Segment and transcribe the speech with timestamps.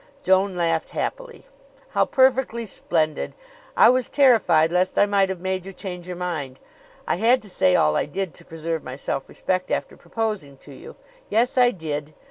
[0.23, 1.45] Joan laughed happily.
[1.89, 3.35] "How perfectly splendid!
[3.77, 6.57] I was terrified lest I might have made you change your mind.
[7.07, 10.73] I had to say all I did to preserve my self respect after proposing to
[10.73, 10.95] you.
[11.29, 12.15] Yes; I did.